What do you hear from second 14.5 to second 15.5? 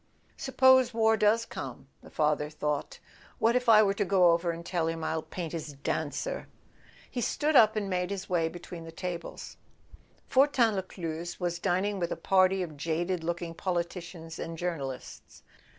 journalists.